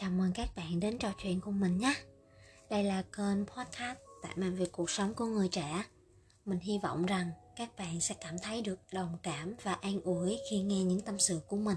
Chào 0.00 0.10
mừng 0.10 0.32
các 0.34 0.48
bạn 0.56 0.80
đến 0.80 0.98
trò 0.98 1.12
chuyện 1.22 1.40
cùng 1.40 1.60
mình 1.60 1.78
nhé. 1.78 1.94
Đây 2.70 2.84
là 2.84 3.02
kênh 3.02 3.46
podcast 3.46 3.98
tại 4.22 4.32
mang 4.36 4.56
về 4.56 4.66
cuộc 4.72 4.90
sống 4.90 5.14
của 5.14 5.24
người 5.24 5.48
trẻ. 5.48 5.84
Mình 6.44 6.58
hy 6.58 6.78
vọng 6.82 7.06
rằng 7.06 7.30
các 7.56 7.76
bạn 7.76 8.00
sẽ 8.00 8.14
cảm 8.20 8.38
thấy 8.42 8.62
được 8.62 8.78
đồng 8.92 9.18
cảm 9.22 9.54
và 9.62 9.72
an 9.72 10.00
ủi 10.04 10.38
khi 10.50 10.60
nghe 10.60 10.84
những 10.84 11.00
tâm 11.00 11.18
sự 11.18 11.40
của 11.48 11.56
mình. 11.56 11.76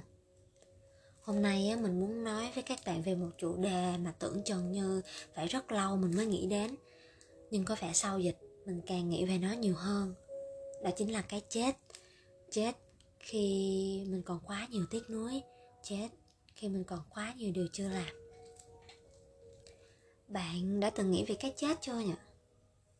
Hôm 1.24 1.42
nay 1.42 1.76
mình 1.76 2.00
muốn 2.00 2.24
nói 2.24 2.52
với 2.56 2.64
các 2.64 2.80
bạn 2.86 3.02
về 3.02 3.16
một 3.16 3.30
chủ 3.38 3.58
đề 3.58 3.98
mà 3.98 4.14
tưởng 4.20 4.44
chừng 4.44 4.72
như 4.72 5.02
phải 5.34 5.48
rất 5.48 5.72
lâu 5.72 5.98
mình 5.98 6.16
mới 6.16 6.26
nghĩ 6.26 6.48
đến. 6.48 6.76
Nhưng 7.52 7.66
có 7.66 7.76
vẻ 7.80 7.94
sau 7.94 8.20
dịch, 8.20 8.38
mình 8.66 8.82
càng 8.88 9.10
nghĩ 9.10 9.26
về 9.26 9.38
nó 9.38 9.52
nhiều 9.52 9.76
hơn. 9.76 10.14
Đó 10.84 10.90
chính 10.98 11.14
là 11.14 11.22
cái 11.22 11.42
chết. 11.50 11.76
Chết 12.52 12.72
khi 13.20 14.06
mình 14.10 14.22
còn 14.26 14.40
quá 14.46 14.68
nhiều 14.70 14.86
tiếc 14.90 15.10
nuối. 15.10 15.42
Chết 15.84 16.10
khi 16.56 16.70
mình 16.70 16.84
còn 16.84 17.00
quá 17.10 17.34
nhiều 17.38 17.52
điều 17.52 17.68
chưa 17.74 17.90
làm. 17.90 18.14
Bạn 20.28 20.80
đã 20.80 20.90
từng 20.90 21.12
nghĩ 21.12 21.26
về 21.28 21.36
cái 21.36 21.54
chết 21.58 21.78
chưa 21.82 22.00
nhỉ? 22.00 22.14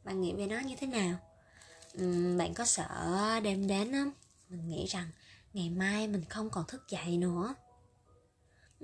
Bạn 0.04 0.22
nghĩ 0.22 0.34
về 0.34 0.48
nó 0.48 0.60
như 0.60 0.76
thế 0.76 0.88
nào? 0.88 1.18
Uhm, 2.02 2.38
bạn 2.38 2.54
có 2.54 2.66
sợ 2.66 3.40
đêm 3.44 3.68
đến 3.68 3.92
không? 3.92 4.12
Mình 4.50 4.70
nghĩ 4.70 4.86
rằng 4.86 5.08
ngày 5.54 5.70
mai 5.70 6.08
mình 6.08 6.24
không 6.30 6.50
còn 6.50 6.66
thức 6.68 6.90
dậy 6.90 7.18
nữa. 7.18 7.56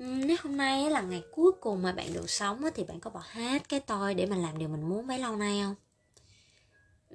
Uhm, 0.01 0.27
nếu 0.27 0.37
hôm 0.43 0.57
nay 0.57 0.89
là 0.89 1.01
ngày 1.01 1.23
cuối 1.31 1.51
cùng 1.61 1.81
mà 1.81 1.91
bạn 1.91 2.13
được 2.13 2.29
sống 2.29 2.63
thì 2.75 2.83
bạn 2.83 2.99
có 2.99 3.09
bỏ 3.09 3.23
hết 3.25 3.69
cái 3.69 3.79
tôi 3.79 4.13
để 4.13 4.25
mà 4.25 4.35
làm 4.35 4.57
điều 4.57 4.69
mình 4.69 4.89
muốn 4.89 5.07
bấy 5.07 5.19
lâu 5.19 5.35
nay 5.35 5.61
không? 5.63 5.75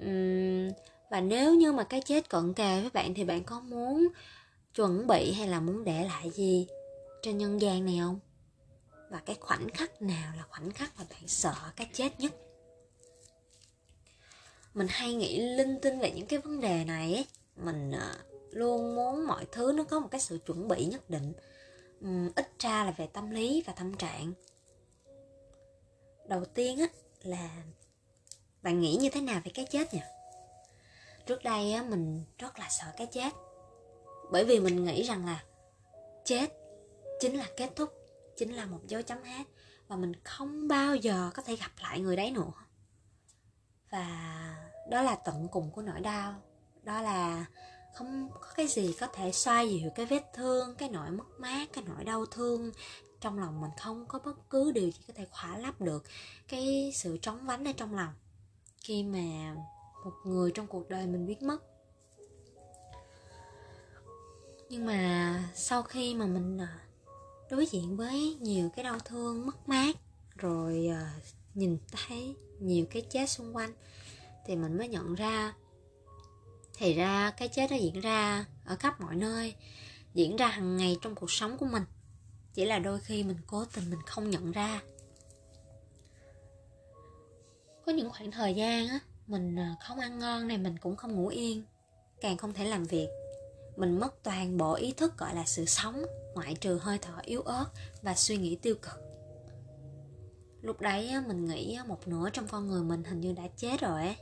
Uhm, 0.00 0.72
và 1.10 1.20
nếu 1.20 1.54
như 1.54 1.72
mà 1.72 1.84
cái 1.84 2.00
chết 2.00 2.28
cận 2.28 2.54
kề 2.54 2.80
với 2.80 2.90
bạn 2.90 3.14
thì 3.14 3.24
bạn 3.24 3.44
có 3.44 3.60
muốn 3.60 4.08
chuẩn 4.74 5.06
bị 5.06 5.32
hay 5.32 5.48
là 5.48 5.60
muốn 5.60 5.84
để 5.84 6.04
lại 6.04 6.30
gì? 6.30 6.66
Trên 7.24 7.38
nhân 7.38 7.60
gian 7.60 7.84
này 7.84 7.98
không? 8.00 8.18
Và 9.10 9.22
cái 9.26 9.36
khoảnh 9.40 9.68
khắc 9.68 10.02
nào 10.02 10.32
là 10.36 10.42
khoảnh 10.50 10.70
khắc 10.70 10.98
mà 10.98 11.04
bạn 11.10 11.28
sợ 11.28 11.54
cái 11.76 11.90
chết 11.92 12.20
nhất? 12.20 12.32
Mình 14.74 14.86
hay 14.90 15.14
nghĩ 15.14 15.40
linh 15.40 15.80
tinh 15.82 15.98
về 15.98 16.10
những 16.10 16.26
cái 16.26 16.38
vấn 16.38 16.60
đề 16.60 16.84
này 16.84 17.14
ấy. 17.14 17.26
mình 17.56 17.92
ờ, 17.92 18.18
luôn 18.50 18.94
muốn 18.94 19.26
mọi 19.26 19.46
thứ 19.52 19.72
nó 19.76 19.84
có 19.84 20.00
một 20.00 20.08
cái 20.10 20.20
sự 20.20 20.38
chuẩn 20.46 20.68
bị 20.68 20.84
nhất 20.84 21.10
định. 21.10 21.32
Ít 22.36 22.52
ra 22.58 22.84
là 22.84 22.90
về 22.90 23.06
tâm 23.06 23.30
lý 23.30 23.62
và 23.66 23.72
tâm 23.72 23.96
trạng. 23.96 24.32
Đầu 26.28 26.44
tiên 26.44 26.78
á, 26.78 26.86
là 27.22 27.50
bạn 28.62 28.80
nghĩ 28.80 28.96
như 29.00 29.10
thế 29.10 29.20
nào 29.20 29.40
về 29.44 29.50
cái 29.54 29.66
chết 29.70 29.94
nhỉ? 29.94 30.00
Trước 31.26 31.44
đây 31.44 31.72
á, 31.72 31.82
mình 31.82 32.24
rất 32.38 32.58
là 32.58 32.68
sợ 32.70 32.86
cái 32.96 33.06
chết. 33.06 33.32
Bởi 34.32 34.44
vì 34.44 34.60
mình 34.60 34.84
nghĩ 34.84 35.02
rằng 35.02 35.26
là 35.26 35.44
chết 36.24 36.63
chính 37.24 37.36
là 37.38 37.46
kết 37.56 37.70
thúc, 37.76 37.94
chính 38.36 38.52
là 38.52 38.66
một 38.66 38.80
dấu 38.86 39.02
chấm 39.02 39.22
hết 39.22 39.44
và 39.88 39.96
mình 39.96 40.12
không 40.24 40.68
bao 40.68 40.96
giờ 40.96 41.30
có 41.34 41.42
thể 41.42 41.56
gặp 41.56 41.70
lại 41.82 42.00
người 42.00 42.16
đấy 42.16 42.30
nữa. 42.30 42.52
Và 43.90 44.08
đó 44.90 45.02
là 45.02 45.14
tận 45.14 45.48
cùng 45.48 45.70
của 45.70 45.82
nỗi 45.82 46.00
đau, 46.00 46.34
đó 46.82 47.02
là 47.02 47.44
không 47.94 48.30
có 48.40 48.52
cái 48.56 48.66
gì 48.66 48.94
có 49.00 49.06
thể 49.06 49.32
xoa 49.32 49.62
dịu 49.62 49.90
cái 49.94 50.06
vết 50.06 50.22
thương, 50.34 50.74
cái 50.74 50.88
nỗi 50.88 51.10
mất 51.10 51.24
mát, 51.38 51.68
cái 51.72 51.84
nỗi 51.86 52.04
đau 52.04 52.26
thương 52.26 52.72
trong 53.20 53.38
lòng 53.38 53.60
mình, 53.60 53.70
không 53.78 54.06
có 54.06 54.18
bất 54.18 54.50
cứ 54.50 54.72
điều 54.72 54.90
gì 54.90 55.00
có 55.08 55.14
thể 55.16 55.26
khỏa 55.30 55.58
lấp 55.58 55.80
được 55.80 56.04
cái 56.48 56.92
sự 56.94 57.18
trống 57.18 57.46
vắng 57.46 57.64
ở 57.68 57.72
trong 57.76 57.94
lòng. 57.94 58.14
Khi 58.80 59.02
mà 59.02 59.54
một 60.04 60.14
người 60.24 60.50
trong 60.54 60.66
cuộc 60.66 60.88
đời 60.88 61.06
mình 61.06 61.26
biết 61.26 61.42
mất. 61.42 61.64
Nhưng 64.68 64.86
mà 64.86 65.42
sau 65.54 65.82
khi 65.82 66.14
mà 66.14 66.26
mình 66.26 66.58
à, 66.58 66.80
đối 67.50 67.66
diện 67.66 67.96
với 67.96 68.36
nhiều 68.40 68.68
cái 68.76 68.84
đau 68.84 68.98
thương, 68.98 69.46
mất 69.46 69.68
mát, 69.68 69.96
rồi 70.36 70.86
ờ, 70.86 71.06
nhìn 71.54 71.78
thấy 71.92 72.36
nhiều 72.60 72.86
cái 72.90 73.02
chết 73.02 73.30
xung 73.30 73.56
quanh, 73.56 73.72
thì 74.46 74.56
mình 74.56 74.78
mới 74.78 74.88
nhận 74.88 75.14
ra, 75.14 75.54
thì 76.78 76.94
ra 76.94 77.30
cái 77.30 77.48
chết 77.48 77.70
nó 77.70 77.76
diễn 77.76 78.00
ra 78.00 78.44
ở 78.64 78.76
khắp 78.76 79.00
mọi 79.00 79.16
nơi, 79.16 79.54
diễn 80.14 80.36
ra 80.36 80.46
hàng 80.46 80.76
ngày 80.76 80.96
trong 81.02 81.14
cuộc 81.14 81.30
sống 81.30 81.58
của 81.58 81.66
mình. 81.66 81.82
Chỉ 82.54 82.64
là 82.64 82.78
đôi 82.78 83.00
khi 83.00 83.22
mình 83.22 83.38
cố 83.46 83.64
tình 83.64 83.90
mình 83.90 84.02
không 84.06 84.30
nhận 84.30 84.52
ra. 84.52 84.82
Có 87.86 87.92
những 87.92 88.10
khoảng 88.10 88.30
thời 88.30 88.54
gian 88.54 88.88
á, 88.88 88.98
mình 89.26 89.56
ờ, 89.56 89.64
không 89.80 89.98
ăn 89.98 90.18
ngon 90.18 90.48
này, 90.48 90.58
mình 90.58 90.78
cũng 90.78 90.96
không 90.96 91.14
ngủ 91.14 91.28
yên, 91.28 91.62
càng 92.20 92.36
không 92.36 92.52
thể 92.52 92.64
làm 92.64 92.84
việc 92.84 93.08
mình 93.76 94.00
mất 94.00 94.22
toàn 94.22 94.56
bộ 94.56 94.74
ý 94.74 94.92
thức, 94.92 95.18
gọi 95.18 95.34
là 95.34 95.44
sự 95.44 95.64
sống, 95.64 96.04
ngoại 96.34 96.54
trừ 96.54 96.78
hơi 96.78 96.98
thở 96.98 97.14
yếu 97.24 97.42
ớt 97.42 97.66
và 98.02 98.14
suy 98.14 98.36
nghĩ 98.36 98.56
tiêu 98.56 98.74
cực. 98.82 99.00
Lúc 100.62 100.80
đấy 100.80 101.12
mình 101.26 101.44
nghĩ 101.44 101.78
một 101.86 102.08
nửa 102.08 102.30
trong 102.30 102.48
con 102.48 102.68
người 102.68 102.82
mình 102.82 103.04
hình 103.04 103.20
như 103.20 103.32
đã 103.32 103.42
chết 103.56 103.80
rồi 103.80 104.16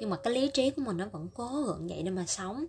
nhưng 0.00 0.10
mà 0.10 0.16
cái 0.16 0.32
lý 0.32 0.50
trí 0.54 0.70
của 0.70 0.82
mình 0.82 0.96
nó 0.96 1.06
vẫn 1.06 1.28
cố 1.34 1.62
gượng 1.66 1.90
dậy 1.90 2.02
để 2.02 2.10
mà 2.10 2.26
sống. 2.26 2.66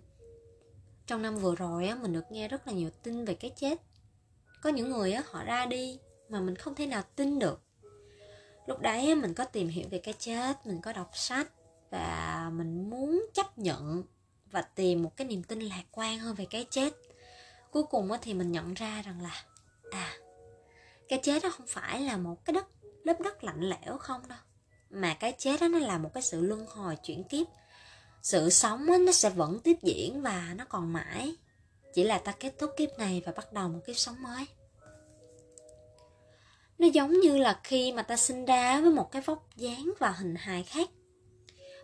Trong 1.06 1.22
năm 1.22 1.36
vừa 1.36 1.54
rồi 1.54 1.86
á, 1.86 1.94
mình 1.94 2.12
được 2.12 2.24
nghe 2.30 2.48
rất 2.48 2.66
là 2.66 2.72
nhiều 2.72 2.90
tin 3.02 3.24
về 3.24 3.34
cái 3.34 3.50
chết. 3.56 3.80
Có 4.62 4.70
những 4.70 4.90
người 4.90 5.14
họ 5.14 5.44
ra 5.44 5.66
đi 5.66 5.98
mà 6.28 6.40
mình 6.40 6.56
không 6.56 6.74
thể 6.74 6.86
nào 6.86 7.02
tin 7.16 7.38
được. 7.38 7.60
Lúc 8.66 8.80
đấy 8.80 9.14
mình 9.14 9.34
có 9.34 9.44
tìm 9.44 9.68
hiểu 9.68 9.88
về 9.90 9.98
cái 9.98 10.14
chết, 10.18 10.66
mình 10.66 10.80
có 10.80 10.92
đọc 10.92 11.10
sách 11.14 11.52
và 11.90 12.50
mình 12.54 12.90
muốn 12.90 13.26
chấp 13.34 13.58
nhận 13.58 14.02
và 14.50 14.62
tìm 14.62 15.02
một 15.02 15.16
cái 15.16 15.26
niềm 15.26 15.42
tin 15.42 15.60
lạc 15.60 15.84
quan 15.92 16.18
hơn 16.18 16.34
về 16.34 16.46
cái 16.50 16.66
chết. 16.70 16.92
Cuối 17.70 17.82
cùng 17.82 18.10
thì 18.22 18.34
mình 18.34 18.52
nhận 18.52 18.74
ra 18.74 19.02
rằng 19.02 19.22
là 19.22 19.44
à 19.90 20.12
cái 21.08 21.20
chết 21.22 21.42
đó 21.42 21.50
không 21.50 21.66
phải 21.66 22.00
là 22.00 22.16
một 22.16 22.44
cái 22.44 22.52
đất 22.52 22.66
lớp 23.04 23.20
đất 23.20 23.44
lạnh 23.44 23.60
lẽo 23.60 23.98
không 23.98 24.28
đâu 24.28 24.38
mà 24.90 25.14
cái 25.14 25.32
chết 25.38 25.60
đó 25.60 25.68
nó 25.68 25.78
là 25.78 25.98
một 25.98 26.10
cái 26.14 26.22
sự 26.22 26.40
luân 26.40 26.66
hồi 26.66 26.96
chuyển 26.96 27.24
kiếp. 27.24 27.46
Sự 28.22 28.50
sống 28.50 28.86
đó, 28.86 28.96
nó 28.96 29.12
sẽ 29.12 29.30
vẫn 29.30 29.60
tiếp 29.60 29.76
diễn 29.82 30.22
và 30.22 30.54
nó 30.56 30.64
còn 30.68 30.92
mãi. 30.92 31.36
Chỉ 31.94 32.04
là 32.04 32.18
ta 32.18 32.32
kết 32.40 32.54
thúc 32.58 32.70
kiếp 32.76 32.98
này 32.98 33.22
và 33.26 33.32
bắt 33.32 33.52
đầu 33.52 33.68
một 33.68 33.80
kiếp 33.86 33.96
sống 33.96 34.22
mới. 34.22 34.46
Nó 36.78 36.86
giống 36.86 37.20
như 37.20 37.36
là 37.36 37.60
khi 37.64 37.92
mà 37.92 38.02
ta 38.02 38.16
sinh 38.16 38.44
ra 38.44 38.80
với 38.80 38.90
một 38.90 39.10
cái 39.10 39.22
vóc 39.22 39.48
dáng 39.56 39.92
và 39.98 40.10
hình 40.10 40.34
hài 40.34 40.62
khác 40.62 40.88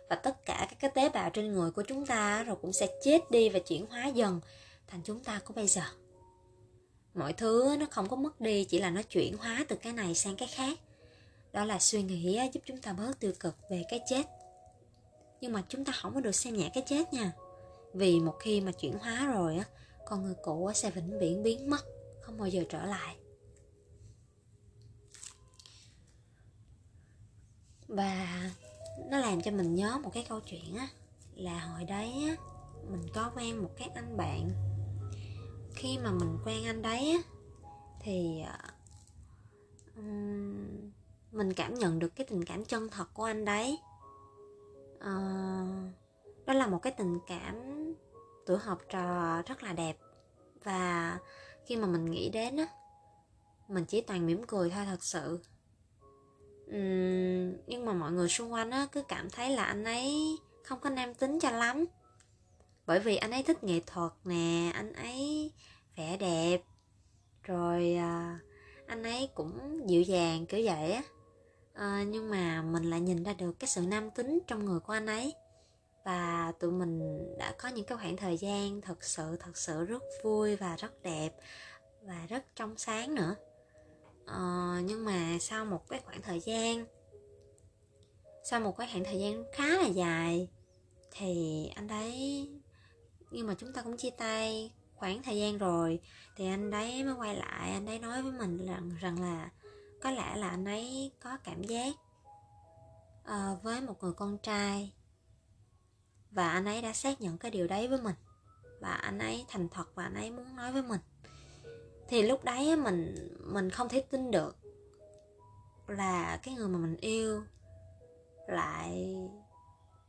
và 0.09 0.15
tất 0.15 0.45
cả 0.45 0.67
các 0.69 0.79
cái 0.79 0.91
tế 0.95 1.09
bào 1.09 1.29
trên 1.29 1.53
người 1.53 1.71
của 1.71 1.83
chúng 1.87 2.05
ta 2.05 2.43
rồi 2.43 2.55
cũng 2.61 2.73
sẽ 2.73 2.87
chết 3.03 3.31
đi 3.31 3.49
và 3.49 3.59
chuyển 3.59 3.85
hóa 3.85 4.05
dần 4.07 4.41
thành 4.87 5.01
chúng 5.03 5.19
ta 5.19 5.39
của 5.45 5.53
bây 5.53 5.67
giờ. 5.67 5.83
Mọi 7.13 7.33
thứ 7.33 7.75
nó 7.79 7.85
không 7.91 8.09
có 8.09 8.15
mất 8.15 8.41
đi, 8.41 8.63
chỉ 8.63 8.79
là 8.79 8.89
nó 8.89 9.01
chuyển 9.01 9.37
hóa 9.37 9.65
từ 9.67 9.75
cái 9.75 9.93
này 9.93 10.15
sang 10.15 10.35
cái 10.35 10.47
khác. 10.47 10.79
Đó 11.53 11.65
là 11.65 11.79
suy 11.79 12.03
nghĩ 12.03 12.39
giúp 12.53 12.61
chúng 12.65 12.81
ta 12.81 12.93
bớt 12.93 13.19
tiêu 13.19 13.31
cực 13.39 13.55
về 13.69 13.83
cái 13.89 14.01
chết. 14.09 14.23
Nhưng 15.41 15.53
mà 15.53 15.63
chúng 15.69 15.85
ta 15.85 15.93
không 16.01 16.13
có 16.13 16.21
được 16.21 16.35
xem 16.35 16.55
nhẹ 16.55 16.71
cái 16.73 16.83
chết 16.87 17.13
nha. 17.13 17.31
Vì 17.93 18.19
một 18.19 18.35
khi 18.39 18.61
mà 18.61 18.71
chuyển 18.71 18.97
hóa 18.97 19.31
rồi 19.33 19.57
á, 19.57 19.65
con 20.05 20.23
người 20.23 20.35
cũ 20.43 20.71
sẽ 20.75 20.91
vĩnh 20.91 21.19
viễn 21.19 21.43
biến 21.43 21.69
mất, 21.69 21.85
không 22.21 22.37
bao 22.37 22.47
giờ 22.47 22.63
trở 22.69 22.85
lại. 22.85 23.15
Và 27.87 28.49
nó 29.09 29.17
làm 29.17 29.41
cho 29.41 29.51
mình 29.51 29.75
nhớ 29.75 29.99
một 30.03 30.09
cái 30.13 30.25
câu 30.29 30.39
chuyện 30.39 30.75
á 30.75 30.87
là 31.35 31.59
hồi 31.59 31.83
đấy 31.83 32.13
á 32.27 32.35
mình 32.89 33.01
có 33.13 33.31
quen 33.35 33.63
một 33.63 33.69
cái 33.77 33.89
anh 33.95 34.17
bạn. 34.17 34.49
Khi 35.75 35.97
mà 36.03 36.11
mình 36.11 36.37
quen 36.45 36.65
anh 36.65 36.81
đấy 36.81 37.11
á 37.11 37.19
thì 37.99 38.43
uh, 39.99 40.03
mình 41.31 41.53
cảm 41.55 41.73
nhận 41.73 41.99
được 41.99 42.15
cái 42.15 42.27
tình 42.29 42.45
cảm 42.45 42.65
chân 42.65 42.89
thật 42.89 43.13
của 43.13 43.23
anh 43.23 43.45
đấy. 43.45 43.79
Uh, 44.97 45.93
đó 46.45 46.53
là 46.53 46.67
một 46.67 46.79
cái 46.81 46.93
tình 46.97 47.19
cảm 47.27 47.55
tuổi 48.45 48.57
học 48.57 48.79
trò 48.89 49.41
rất 49.41 49.63
là 49.63 49.73
đẹp. 49.73 49.97
Và 50.63 51.19
khi 51.65 51.75
mà 51.75 51.87
mình 51.87 52.05
nghĩ 52.05 52.29
đến 52.29 52.57
á 52.57 52.67
mình 53.67 53.85
chỉ 53.85 54.01
toàn 54.01 54.25
mỉm 54.25 54.43
cười 54.47 54.69
thôi 54.69 54.85
thật 54.85 55.03
sự 55.03 55.41
uhm, 56.69 57.57
nhưng 57.67 57.85
mà 57.85 57.93
mọi 57.93 58.11
người 58.11 58.29
xung 58.29 58.53
quanh 58.53 58.71
á 58.71 58.87
cứ 58.91 59.03
cảm 59.07 59.29
thấy 59.29 59.49
là 59.49 59.63
anh 59.63 59.83
ấy 59.83 60.37
không 60.63 60.79
có 60.79 60.89
nam 60.89 61.13
tính 61.13 61.39
cho 61.39 61.51
lắm. 61.51 61.85
Bởi 62.85 62.99
vì 62.99 63.15
anh 63.15 63.31
ấy 63.31 63.43
thích 63.43 63.63
nghệ 63.63 63.79
thuật 63.85 64.11
nè 64.23 64.71
anh 64.73 64.93
ấy 64.93 65.51
vẻ 65.95 66.17
đẹp 66.17 66.61
rồi 67.43 67.93
à, 67.93 68.39
anh 68.87 69.03
ấy 69.03 69.29
cũng 69.35 69.81
dịu 69.89 70.01
dàng 70.01 70.45
kiểu 70.45 70.61
vậy 70.65 70.91
á. 70.91 71.03
À, 71.73 72.03
nhưng 72.07 72.29
mà 72.29 72.61
mình 72.61 72.83
lại 72.83 73.01
nhìn 73.01 73.23
ra 73.23 73.33
được 73.33 73.59
cái 73.59 73.67
sự 73.67 73.81
nam 73.81 74.11
tính 74.11 74.39
trong 74.47 74.65
người 74.65 74.79
của 74.79 74.93
anh 74.93 75.05
ấy. 75.05 75.33
Và 76.05 76.53
tụi 76.59 76.71
mình 76.71 77.25
đã 77.37 77.55
có 77.57 77.69
những 77.69 77.85
cái 77.85 77.97
khoảng 77.97 78.17
thời 78.17 78.37
gian 78.37 78.81
thật 78.81 79.03
sự 79.03 79.37
thật 79.39 79.57
sự 79.57 79.85
rất 79.85 80.03
vui 80.23 80.55
và 80.55 80.75
rất 80.75 81.03
đẹp 81.03 81.29
và 82.01 82.25
rất 82.29 82.43
trong 82.55 82.77
sáng 82.77 83.15
nữa 83.15 83.35
à, 84.27 84.81
nhưng 84.83 85.05
mà 85.05 85.37
sau 85.41 85.65
một 85.65 85.89
cái 85.89 86.01
khoảng 86.05 86.21
thời 86.21 86.39
gian 86.39 86.85
sau 88.43 88.59
một 88.59 88.77
cái 88.77 88.87
khoảng 88.91 89.03
thời 89.03 89.19
gian 89.19 89.43
khá 89.53 89.67
là 89.67 89.87
dài 89.87 90.47
thì 91.11 91.65
anh 91.75 91.87
đấy 91.87 92.49
nhưng 93.31 93.47
mà 93.47 93.55
chúng 93.57 93.73
ta 93.73 93.81
cũng 93.81 93.97
chia 93.97 94.09
tay 94.09 94.71
khoảng 94.95 95.23
thời 95.23 95.39
gian 95.39 95.57
rồi 95.57 95.99
thì 96.35 96.47
anh 96.47 96.71
đấy 96.71 97.03
mới 97.03 97.13
quay 97.13 97.35
lại 97.35 97.71
anh 97.71 97.85
ấy 97.85 97.99
nói 97.99 98.21
với 98.21 98.31
mình 98.31 98.65
rằng 98.65 98.91
rằng 98.99 99.21
là 99.21 99.49
có 100.01 100.11
lẽ 100.11 100.35
là 100.35 100.49
anh 100.49 100.65
ấy 100.65 101.11
có 101.19 101.37
cảm 101.43 101.63
giác 101.63 101.95
uh, 103.27 103.63
với 103.63 103.81
một 103.81 104.03
người 104.03 104.13
con 104.13 104.37
trai. 104.37 104.93
Và 106.31 106.49
anh 106.49 106.65
ấy 106.65 106.81
đã 106.81 106.93
xác 106.93 107.21
nhận 107.21 107.37
cái 107.37 107.51
điều 107.51 107.67
đấy 107.67 107.87
với 107.87 108.01
mình. 108.01 108.15
Và 108.81 108.89
anh 108.89 109.19
ấy 109.19 109.45
thành 109.47 109.69
thật 109.69 109.95
và 109.95 110.03
anh 110.03 110.15
ấy 110.15 110.31
muốn 110.31 110.55
nói 110.55 110.71
với 110.71 110.81
mình 110.81 110.99
thì 112.07 112.21
lúc 112.21 112.43
đấy 112.43 112.75
mình 112.75 113.29
mình 113.39 113.69
không 113.69 113.89
thể 113.89 114.01
tin 114.01 114.31
được 114.31 114.57
là 115.87 116.39
cái 116.43 116.53
người 116.53 116.67
mà 116.67 116.77
mình 116.77 116.97
yêu 116.97 117.43
lại 118.47 119.17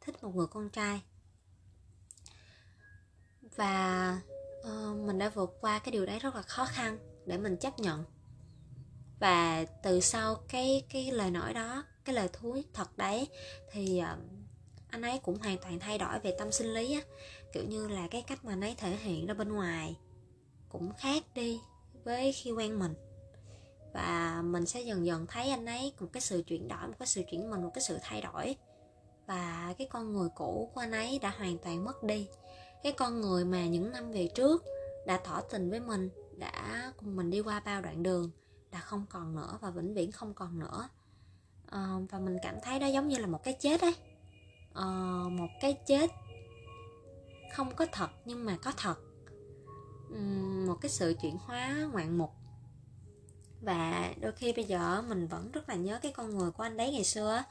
thích 0.01 0.23
một 0.23 0.35
người 0.35 0.47
con 0.47 0.71
trai. 0.71 1.01
Và 3.57 4.21
uh, 4.61 4.97
mình 4.97 5.19
đã 5.19 5.29
vượt 5.29 5.59
qua 5.61 5.79
cái 5.79 5.93
điều 5.93 6.07
đấy 6.07 6.19
rất 6.19 6.35
là 6.35 6.43
khó 6.43 6.65
khăn 6.65 6.99
để 7.27 7.39
mình 7.39 7.57
chấp 7.57 7.79
nhận. 7.79 8.05
Và 9.21 9.65
từ 9.83 10.01
sau 10.01 10.35
cái 10.49 10.87
cái 10.89 11.11
lời 11.11 11.31
nói 11.31 11.55
đó 11.55 11.85
cái 12.05 12.15
lời 12.15 12.29
thú 12.33 12.57
thật 12.73 12.97
đấy 12.97 13.29
thì 13.73 14.03
uh, 14.03 14.19
anh 14.91 15.03
ấy 15.03 15.19
cũng 15.19 15.39
hoàn 15.39 15.59
toàn 15.59 15.79
thay 15.79 15.99
đổi 15.99 16.19
về 16.19 16.37
tâm 16.39 16.53
sinh 16.53 16.75
lý 16.75 16.95
á. 16.95 17.01
Kiểu 17.53 17.65
như 17.65 17.89
là 17.89 18.09
cái 18.11 18.23
cách 18.23 18.45
mà 18.45 18.53
anh 18.53 18.61
ấy 18.61 18.75
thể 18.79 18.97
hiện 18.97 19.27
ra 19.27 19.35
bên 19.35 19.49
ngoài 19.49 19.97
cũng 20.69 20.93
khác 20.99 21.25
đi 21.35 21.61
với 22.09 22.33
khi 22.33 22.53
quen 22.53 22.79
mình. 22.79 22.95
Và 23.95 24.43
mình 24.45 24.67
sẽ 24.67 24.81
dần 24.81 25.07
dần 25.07 25.27
thấy 25.27 25.51
anh 25.51 25.67
ấy 25.67 25.93
một 26.01 26.09
cái 26.13 26.21
sự 26.21 26.43
chuyển 26.43 26.69
đổi 26.69 26.87
một 26.87 26.95
cái 26.99 27.07
sự 27.07 27.23
chuyển 27.31 27.51
mình 27.51 27.63
một 27.63 27.71
cái 27.75 27.83
sự 27.83 27.99
thay 28.03 28.21
đổi. 28.21 28.57
Và 29.27 29.75
cái 29.79 29.87
con 29.91 30.13
người 30.13 30.29
cũ 30.35 30.71
của 30.75 30.81
anh 30.81 30.93
ấy 30.93 31.19
đã 31.19 31.31
hoàn 31.39 31.59
toàn 31.59 31.85
mất 31.85 32.03
đi. 32.03 32.29
Cái 32.83 32.93
con 32.93 33.21
người 33.21 33.45
mà 33.45 33.67
những 33.67 33.93
năm 33.93 34.13
về 34.13 34.29
trước 34.35 34.65
đã 35.07 35.17
tỏ 35.17 35.41
tình 35.41 35.71
với 35.71 35.81
mình 35.81 36.11
đã 36.39 36.93
cùng 36.97 37.17
mình 37.17 37.31
đi 37.31 37.41
qua 37.41 37.61
bao 37.61 37.83
đoạn 37.83 38.03
đường 38.03 38.31
đã 38.71 38.79
không 38.79 39.07
còn 39.11 39.35
nữa 39.35 39.59
và 39.61 39.71
vĩnh 39.71 39.95
viễn 39.95 40.13
không 40.13 40.35
còn 40.35 40.59
nữa. 40.59 40.89
À, 41.71 41.97
và 42.11 42.19
mình 42.19 42.37
cảm 42.43 42.55
thấy 42.63 42.79
đó 42.79 42.87
giống 42.87 43.09
như 43.09 43.19
là 43.19 43.27
một 43.27 43.45
cái 43.45 43.55
chết 43.61 43.81
ấy. 43.81 43.95
À, 44.75 44.85
một 45.31 45.49
cái 45.61 45.79
chết 45.87 46.11
không 47.53 47.75
có 47.75 47.87
thật 47.93 48.11
nhưng 48.25 48.45
mà 48.45 48.57
có 48.63 48.73
thật. 48.77 48.95
Uhm, 50.15 50.58
một 50.69 50.79
cái 50.81 50.91
sự 50.91 51.15
chuyển 51.23 51.37
hóa 51.39 51.89
ngoạn 51.93 52.19
mục. 52.19 52.31
Và 53.61 54.13
đôi 54.21 54.33
khi 54.33 54.53
bây 54.53 54.65
giờ 54.65 55.03
mình 55.03 55.27
vẫn 55.27 55.53
rất 55.53 55.69
là 55.69 55.75
nhớ 55.75 55.99
cái 56.03 56.13
con 56.13 56.39
người 56.39 56.51
của 56.51 56.63
anh 56.63 56.77
đấy 56.77 56.93
ngày 56.93 57.05
xưa 57.05 57.45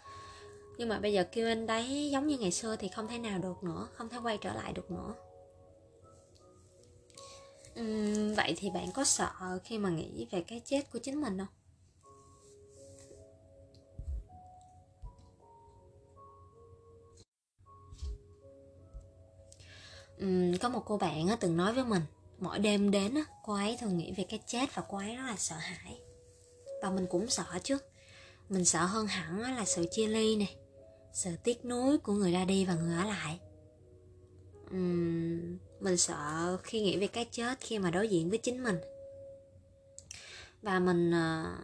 nhưng 0.78 0.90
mà 0.90 1.00
bây 1.00 1.14
giờ 1.14 1.24
kêu 1.32 1.48
anh 1.48 1.68
đấy 1.68 2.10
giống 2.12 2.28
như 2.28 2.38
ngày 2.38 2.52
xưa 2.52 2.76
thì 2.76 2.88
không 2.88 3.08
thể 3.08 3.18
nào 3.18 3.40
được 3.40 3.64
nữa 3.64 3.88
không 3.94 4.10
thể 4.10 4.18
quay 4.24 4.38
trở 4.38 4.54
lại 4.54 4.74
được 4.74 4.92
nữa. 4.92 5.14
Uhm, 7.80 8.34
vậy 8.34 8.56
thì 8.58 8.70
bạn 8.70 8.92
có 8.92 9.04
sợ 9.04 9.60
khi 9.64 9.78
mà 9.78 9.90
nghĩ 9.90 10.28
về 10.32 10.42
cái 10.42 10.62
chết 10.66 10.92
của 10.94 11.00
chính 11.00 11.22
mình 11.22 11.38
không? 11.38 11.48
Uhm, 20.24 20.58
có 20.62 20.70
một 20.70 20.82
cô 20.86 20.98
bạn 20.98 21.28
từng 21.40 21.58
nói 21.58 21.74
với 21.74 21.84
mình 21.84 22.02
mỗi 22.40 22.60
đêm 22.60 22.92
đến 22.92 23.14
á, 23.16 23.24
cô 23.44 23.54
ấy 23.54 23.78
thường 23.80 23.98
nghĩ 23.98 24.14
về 24.18 24.26
cái 24.30 24.40
chết 24.48 24.76
và 24.76 24.84
cô 24.90 24.98
ấy 24.98 25.16
rất 25.16 25.24
là 25.24 25.36
sợ 25.38 25.56
hãi. 25.56 26.02
Và 26.82 26.90
mình 26.90 27.06
cũng 27.10 27.30
sợ 27.30 27.46
chứ. 27.64 27.78
Mình 28.50 28.66
sợ 28.66 28.86
hơn 28.86 29.08
hẳn 29.08 29.42
là 29.42 29.66
sự 29.66 29.86
chia 29.92 30.08
ly 30.08 30.36
này 30.36 30.56
sự 31.18 31.36
tiếc 31.44 31.66
nuối 31.66 31.98
của 31.98 32.14
người 32.14 32.32
ra 32.32 32.46
đi 32.46 32.66
và 32.66 32.76
người 32.76 32.96
ở 32.96 33.04
lại. 33.06 33.40
Uhm, 34.76 35.58
mình 35.80 35.98
sợ 35.98 36.58
khi 36.64 36.82
nghĩ 36.82 36.98
về 36.98 37.08
cái 37.08 37.28
chết 37.32 37.60
khi 37.60 37.80
mà 37.80 37.92
đối 37.92 38.08
diện 38.08 38.30
với 38.30 38.38
chính 38.38 38.64
mình. 38.64 38.78
Và 40.62 40.80
mình 40.80 41.12
uh, 41.12 41.60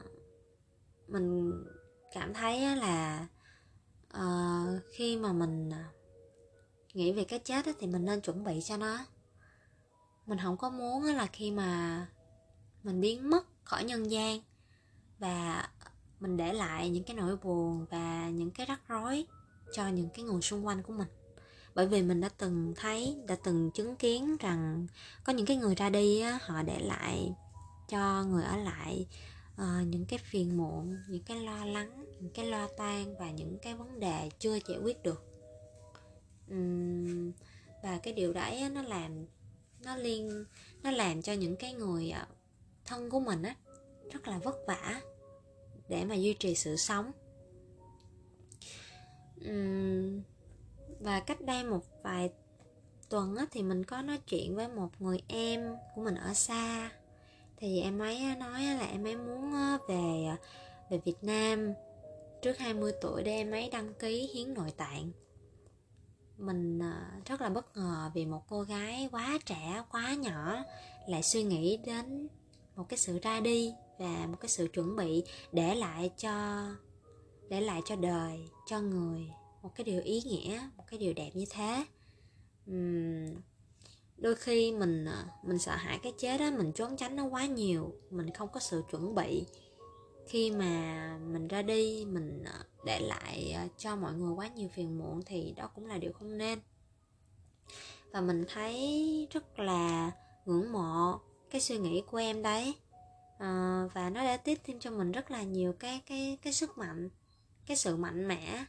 mình 1.07 1.53
cảm 2.13 2.33
thấy 2.33 2.75
là 2.75 3.27
uh, 4.17 4.81
khi 4.93 5.17
mà 5.17 5.33
mình 5.33 5.69
ờ, 5.69 5.83
nghĩ 6.93 7.11
về 7.11 7.23
cái 7.23 7.39
chết 7.39 7.65
thì 7.79 7.87
mình 7.87 8.05
nên 8.05 8.21
chuẩn 8.21 8.43
bị 8.43 8.61
cho 8.63 8.77
nó 8.77 9.05
mình 10.25 10.39
không 10.43 10.57
có 10.57 10.69
muốn 10.69 11.03
là 11.03 11.27
khi 11.27 11.51
mà 11.51 12.05
mình 12.83 13.01
biến 13.01 13.29
mất 13.29 13.45
khỏi 13.63 13.83
nhân 13.83 14.11
gian 14.11 14.39
và 15.19 15.69
mình 16.19 16.37
để 16.37 16.53
lại 16.53 16.89
những 16.89 17.03
cái 17.03 17.15
nỗi 17.15 17.37
buồn 17.37 17.85
và 17.89 18.29
những 18.29 18.51
cái 18.51 18.65
rắc 18.65 18.81
rối 18.87 19.25
cho 19.73 19.87
những 19.87 20.09
cái 20.09 20.25
người 20.25 20.41
xung 20.41 20.65
quanh 20.65 20.83
của 20.83 20.93
mình. 20.93 21.07
Bởi 21.75 21.87
vì 21.87 22.01
mình 22.01 22.21
đã 22.21 22.29
từng 22.37 22.73
thấy 22.75 23.17
đã 23.27 23.35
từng 23.43 23.71
chứng 23.71 23.95
kiến 23.95 24.37
rằng 24.39 24.87
có 25.23 25.33
những 25.33 25.45
cái 25.45 25.57
người 25.57 25.75
ra 25.75 25.89
đi 25.89 26.21
á, 26.21 26.39
họ 26.41 26.63
để 26.63 26.79
lại 26.79 27.33
cho 27.89 28.23
người 28.23 28.43
ở 28.43 28.57
lại 28.57 29.07
uh, 29.53 29.87
những 29.87 30.05
cái 30.05 30.19
phiền 30.19 30.57
muộn 30.57 30.97
những 31.09 31.23
cái 31.23 31.39
lo 31.39 31.65
lắng 31.65 32.05
những 32.19 32.33
cái 32.33 32.45
lo 32.45 32.67
toan 32.77 33.17
và 33.19 33.31
những 33.31 33.57
cái 33.61 33.75
vấn 33.75 33.99
đề 33.99 34.29
chưa 34.39 34.59
giải 34.67 34.79
quyết 34.83 35.03
được. 35.03 35.23
Uhm, 36.53 37.31
và 37.83 37.97
cái 38.03 38.13
điều 38.13 38.33
đấy 38.33 38.59
á, 38.59 38.69
nó 38.69 38.81
làm 38.81 39.25
nó 39.83 39.95
liên 39.95 40.45
nó 40.83 40.91
làm 40.91 41.21
cho 41.21 41.33
những 41.33 41.56
cái 41.56 41.74
người 41.74 42.09
ờ, 42.09 42.25
thân 42.85 43.09
của 43.09 43.19
mình 43.19 43.44
á 43.44 43.56
rất 44.12 44.27
là 44.27 44.38
vất 44.38 44.56
vả 44.68 45.01
để 45.89 46.06
mà 46.06 46.15
duy 46.15 46.33
trì 46.33 46.56
sự 46.56 46.75
sống. 46.75 47.12
Và 51.00 51.19
cách 51.19 51.41
đây 51.41 51.63
một 51.63 51.81
vài 52.03 52.30
tuần 53.09 53.35
á, 53.35 53.45
thì 53.51 53.63
mình 53.63 53.83
có 53.83 54.01
nói 54.01 54.18
chuyện 54.27 54.56
với 54.56 54.68
một 54.68 54.89
người 55.00 55.19
em 55.27 55.75
của 55.95 56.01
mình 56.01 56.15
ở 56.15 56.33
xa. 56.33 56.91
Thì 57.57 57.81
em 57.81 58.00
ấy 58.00 58.35
nói 58.39 58.62
là 58.62 58.85
em 58.91 59.03
ấy 59.03 59.15
muốn 59.15 59.53
ờ, 59.53 59.77
về 59.88 60.25
ờ, 60.30 60.35
về 60.89 60.97
Việt 61.06 61.24
Nam. 61.24 61.74
Trước 62.41 62.57
20 62.57 62.91
tuổi 63.01 63.24
để 63.24 63.31
em 63.31 63.51
ấy 63.51 63.69
đăng 63.69 63.94
ký 63.94 64.30
hiến 64.33 64.53
nội 64.53 64.71
tạng 64.77 65.12
mình 66.38 66.80
à, 66.80 67.12
rất 67.25 67.41
là 67.41 67.50
bất 67.50 67.77
ngờ 67.77 68.12
vì 68.13 68.25
một 68.25 68.44
cô 68.47 68.62
gái 68.62 69.09
quá 69.12 69.38
trẻ 69.45 69.83
quá 69.91 70.13
nhỏ 70.13 70.63
lại 71.07 71.24
suy 71.24 71.44
nghĩ 71.44 71.77
đến 71.85 72.27
một 72.75 72.85
cái 72.89 72.97
sự 72.97 73.19
ra 73.19 73.39
đi 73.39 73.74
và 74.00 74.27
một 74.27 74.38
cái 74.39 74.50
sự 74.50 74.68
chuẩn 74.74 74.95
bị 74.95 75.24
để 75.51 75.75
lại 75.75 76.12
cho 76.18 76.65
để 77.50 77.62
lại 77.62 77.81
cho 77.85 77.95
đời 77.95 78.50
cho 78.68 78.81
người 78.81 79.30
một 79.62 79.75
cái 79.75 79.83
điều 79.83 80.01
ý 80.01 80.21
nghĩa 80.21 80.69
một 80.77 80.83
cái 80.88 81.00
điều 81.00 81.13
đẹp 81.13 81.31
như 81.33 81.45
thế. 81.50 81.85
Uhm, 82.71 83.41
đôi 84.18 84.35
khi 84.35 84.71
mình 84.71 85.06
à, 85.06 85.25
mình 85.44 85.59
sợ 85.59 85.75
hãi 85.75 86.00
cái 86.03 86.13
chết 86.18 86.38
đó 86.38 86.51
mình 86.57 86.71
trốn 86.71 86.97
tránh 86.97 87.15
nó 87.15 87.25
quá 87.25 87.45
nhiều 87.45 87.94
mình 88.09 88.30
không 88.33 88.50
có 88.53 88.59
sự 88.59 88.83
chuẩn 88.91 89.15
bị. 89.15 89.45
Khi 90.28 90.52
mà 90.52 91.18
mình 91.31 91.47
ra 91.47 91.61
đi 91.61 92.06
mình 92.06 92.44
à, 92.44 92.66
để 92.85 92.99
lại 92.99 93.54
ờ, 93.56 93.68
cho 93.78 93.95
mọi 93.95 94.13
người 94.13 94.33
quá 94.35 94.47
nhiều 94.47 94.69
phiền 94.69 94.97
muộn 94.97 95.21
thì 95.25 95.54
đó 95.57 95.69
cũng 95.75 95.85
là 95.85 95.97
điều 95.97 96.13
không 96.13 96.37
nên. 96.37 96.59
Và 98.11 98.21
mình 98.21 98.45
thấy 98.54 99.28
rất 99.31 99.59
là 99.59 100.11
ngưỡng 100.45 100.71
mộ 100.71 101.19
cái 101.49 101.61
suy 101.61 101.78
nghĩ 101.78 102.04
của 102.11 102.18
em 102.18 102.42
đấy. 102.42 102.75
À, 103.40 103.83
và 103.94 104.09
nó 104.09 104.23
đã 104.23 104.37
tiếp 104.37 104.59
thêm 104.63 104.80
cho 104.80 104.92
mình 104.92 105.11
rất 105.11 105.31
là 105.31 105.44
nhiều 105.44 105.73
cái 105.73 106.02
cái 106.06 106.37
cái 106.42 106.54
sức 106.54 106.78
mạnh 106.78 107.09
cái 107.66 107.78
sự 107.78 107.95
mạnh 107.95 108.28
mẽ 108.28 108.66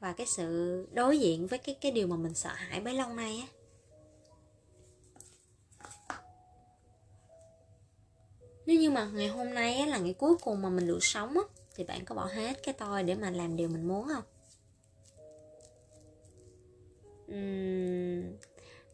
và 0.00 0.12
cái 0.12 0.26
sự 0.26 0.88
đối 0.92 1.18
diện 1.18 1.46
với 1.46 1.58
cái 1.58 1.76
cái 1.80 1.92
điều 1.92 2.06
mà 2.06 2.16
mình 2.16 2.34
sợ 2.34 2.52
hãi 2.54 2.80
bấy 2.80 2.94
lâu 2.94 3.14
nay 3.14 3.38
á. 3.40 3.48
Nếu 8.66 8.80
như 8.80 8.90
mà 8.90 9.04
ngày 9.14 9.28
hôm 9.28 9.54
nay 9.54 9.74
á, 9.74 9.86
là 9.86 9.98
ngày 9.98 10.14
cuối 10.14 10.36
cùng 10.40 10.62
mà 10.62 10.68
mình 10.68 10.86
được 10.86 11.04
sống 11.04 11.34
á, 11.34 11.42
thì 11.74 11.84
bạn 11.84 12.04
có 12.04 12.14
bỏ 12.14 12.24
hết 12.24 12.62
cái 12.62 12.74
tôi 12.78 13.02
để 13.02 13.14
mà 13.14 13.30
làm 13.30 13.56
điều 13.56 13.68
mình 13.68 13.88
muốn 13.88 14.08
không? 14.08 14.24
Uhm, 17.32 18.36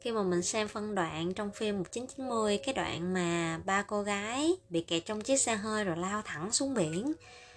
khi 0.00 0.12
mà 0.12 0.22
mình 0.22 0.42
xem 0.42 0.68
phân 0.68 0.94
đoạn 0.94 1.34
trong 1.34 1.52
phim 1.52 1.78
1990 1.78 2.60
cái 2.64 2.74
đoạn 2.74 3.14
mà 3.14 3.60
ba 3.64 3.82
cô 3.82 4.02
gái 4.02 4.52
bị 4.68 4.80
kẹt 4.80 5.02
trong 5.06 5.20
chiếc 5.20 5.36
xe 5.36 5.56
hơi 5.56 5.84
rồi 5.84 5.96
lao 5.96 6.22
thẳng 6.24 6.52
xuống 6.52 6.74
biển 6.74 7.12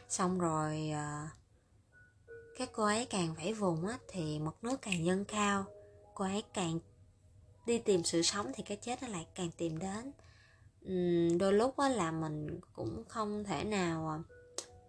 xong 0.09 0.39
rồi 0.39 0.91
uh, 0.91 2.67
cô 2.73 2.83
ấy 2.83 3.05
càng 3.05 3.33
vẫy 3.33 3.53
vùng 3.53 3.87
á 3.87 3.97
thì 4.07 4.39
mực 4.39 4.63
nước 4.63 4.81
càng 4.81 5.05
dâng 5.05 5.25
cao 5.25 5.65
cô 6.13 6.25
ấy 6.25 6.43
càng 6.53 6.79
đi 7.65 7.77
tìm 7.77 8.03
sự 8.03 8.21
sống 8.21 8.51
thì 8.55 8.63
cái 8.63 8.77
chết 8.77 9.01
nó 9.03 9.07
lại 9.07 9.27
càng 9.35 9.49
tìm 9.57 9.77
đến. 9.77 10.11
Uhm, 10.85 11.37
đôi 11.37 11.53
lúc 11.53 11.77
á 11.77 11.89
là 11.89 12.11
mình 12.11 12.59
cũng 12.73 13.03
không 13.07 13.43
thể 13.43 13.63
nào 13.63 14.07
ờ, 14.07 14.32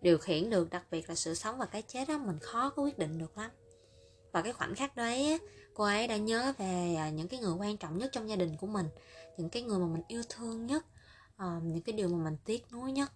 điều 0.05 0.19
khiển 0.19 0.51
được 0.51 0.71
đặc 0.71 0.85
biệt 0.91 1.09
là 1.09 1.15
sự 1.15 1.35
sống 1.35 1.59
và 1.59 1.67
cái 1.67 1.83
chết 1.83 2.09
đó 2.09 2.19
mình 2.19 2.39
khó 2.39 2.71
có 2.71 2.83
quyết 2.83 2.99
định 2.99 3.19
được 3.19 3.39
lắm. 3.39 3.51
Và 4.33 4.43
cái 4.43 4.53
khoảnh 4.53 4.75
khắc 4.75 4.97
đấy 4.97 5.39
cô 5.75 5.85
ấy 5.85 6.09
đã 6.09 6.17
nhớ 6.17 6.53
về 6.59 6.95
à, 6.99 7.11
những 7.11 7.29
cái 7.29 7.41
người 7.41 7.55
quan 7.59 7.77
trọng 7.77 7.99
nhất 7.99 8.13
trong 8.13 8.29
gia 8.29 8.37
đình 8.37 8.57
của 8.57 8.67
mình 8.67 8.87
những 9.37 9.49
cái 9.49 9.63
người 9.63 9.79
mà 9.79 9.87
mình 9.87 10.03
yêu 10.09 10.23
thương 10.29 10.67
nhất 10.67 10.85
ờ, 11.37 11.61
những 11.63 11.83
cái 11.83 11.93
điều 11.93 12.09
mà 12.09 12.25
mình 12.25 12.37
tiếc 12.45 12.73
nuối 12.73 12.93
nhất. 12.93 13.13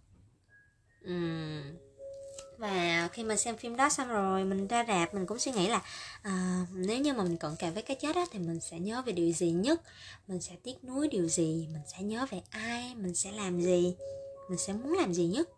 Và 2.58 3.08
khi 3.12 3.24
mà 3.24 3.36
xem 3.36 3.56
phim 3.56 3.76
đó 3.76 3.88
xong 3.88 4.08
rồi 4.08 4.44
mình 4.44 4.66
ra 4.66 4.84
rạp 4.88 5.14
mình 5.14 5.26
cũng 5.26 5.38
suy 5.38 5.52
nghĩ 5.52 5.68
là 5.68 5.82
à, 6.22 6.66
nếu 6.72 6.98
như 6.98 7.12
mà 7.12 7.22
mình 7.22 7.36
cận 7.36 7.56
kề 7.56 7.70
với 7.70 7.82
cái 7.82 7.96
chết 8.00 8.16
á 8.16 8.24
thì 8.30 8.38
mình 8.38 8.60
sẽ 8.60 8.78
nhớ 8.78 9.02
về 9.06 9.12
điều 9.12 9.32
gì 9.32 9.50
nhất? 9.50 9.82
Mình 10.26 10.40
sẽ 10.40 10.56
tiếc 10.62 10.84
nuối 10.84 11.08
điều 11.08 11.28
gì? 11.28 11.68
Mình 11.72 11.82
sẽ 11.86 12.02
nhớ 12.02 12.26
về 12.30 12.42
ai? 12.50 12.94
Mình 12.94 13.14
sẽ 13.14 13.32
làm 13.32 13.60
gì? 13.60 13.96
Mình 14.48 14.58
sẽ 14.58 14.72
muốn 14.72 14.92
làm 14.92 15.14
gì 15.14 15.26
nhất? 15.26 15.48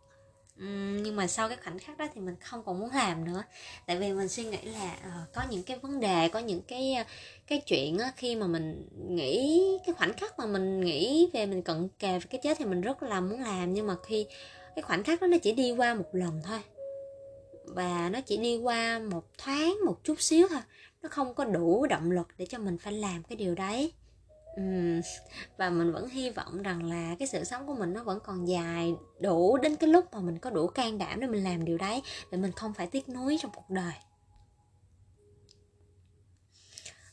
Uhm, 0.65 1.03
nhưng 1.03 1.17
mà 1.17 1.27
sau 1.27 1.49
cái 1.49 1.59
khoảnh 1.65 1.79
khắc 1.79 1.99
đó 1.99 2.07
thì 2.15 2.21
mình 2.21 2.37
không 2.41 2.63
còn 2.65 2.81
muốn 2.81 2.91
làm 2.91 3.25
nữa. 3.25 3.43
Tại 3.87 3.97
vì 3.97 4.13
mình 4.13 4.29
suy 4.29 4.45
nghĩ 4.45 4.63
là 4.63 4.97
uh, 5.07 5.33
có 5.33 5.43
những 5.51 5.63
cái 5.63 5.79
vấn 5.79 6.01
đề 6.01 6.29
có 6.29 6.39
những 6.39 6.63
cái 6.63 6.95
ờ, 6.95 7.05
cái 7.47 7.61
chuyện 7.67 7.99
á, 7.99 8.13
khi 8.17 8.37
mà 8.37 8.47
mình 8.47 8.89
nghĩ 9.09 9.63
cái 9.87 9.95
khoảnh 9.95 10.13
khắc 10.13 10.39
mà 10.39 10.47
mình 10.47 10.81
nghĩ 10.81 11.31
về 11.33 11.47
mình 11.47 11.63
cận 11.63 11.89
kề 11.99 12.19
về 12.19 12.27
cái 12.31 12.41
chết 12.43 12.59
thì 12.59 12.65
mình 12.65 12.81
rất 12.81 13.03
là 13.03 13.21
muốn 13.21 13.41
làm. 13.41 13.75
Nhưng 13.75 13.87
mà 13.87 13.97
khi 14.03 14.27
cái 14.75 14.83
khoảnh 14.83 15.05
khắc 15.05 15.21
đó 15.21 15.27
nó 15.27 15.39
chỉ 15.39 15.53
đi 15.53 15.73
qua 15.73 15.95
một 15.95 16.09
lần 16.13 16.43
thôi. 16.45 16.59
Và 17.65 18.09
nó 18.13 18.21
chỉ 18.21 18.37
đi 18.37 18.57
qua 18.57 18.99
một 18.99 19.25
thoáng 19.39 19.79
một 19.87 20.05
chút 20.05 20.21
xíu 20.21 20.49
thôi. 20.49 20.61
Nó 21.03 21.09
không 21.09 21.35
có 21.35 21.45
đủ 21.45 21.87
động 21.87 22.11
lực 22.11 22.29
để 22.39 22.47
cho 22.47 22.59
mình 22.59 22.79
phải 22.79 22.93
làm 22.93 23.23
cái 23.23 23.37
điều 23.37 23.55
đấy. 23.55 23.93
Ừ. 24.57 24.63
và 25.57 25.71
mình 25.71 25.93
vẫn 25.93 26.09
hy 26.09 26.31
vọng 26.31 26.63
rằng 26.63 26.91
là 26.91 27.15
cái 27.19 27.29
sự 27.29 27.45
sống 27.45 27.67
của 27.67 27.75
mình 27.75 27.93
nó 27.93 28.03
vẫn 28.03 28.21
còn 28.25 28.49
dài 28.49 28.95
đủ 29.21 29.57
đến 29.57 29.77
cái 29.77 29.91
lúc 29.91 30.15
mà 30.15 30.21
mình 30.21 30.39
có 30.39 30.51
đủ 30.51 30.67
can 30.67 30.99
đảm 30.99 31.21
để 31.21 31.27
mình 31.27 31.45
làm 31.45 31.65
điều 31.65 31.79
đấy, 31.79 32.03
để 32.31 32.39
mình 32.39 32.53
không 32.53 32.75
phải 32.75 32.87
tiếc 32.87 33.09
nuối 33.09 33.39
trong 33.41 33.51
cuộc 33.55 33.71
đời. 33.71 33.93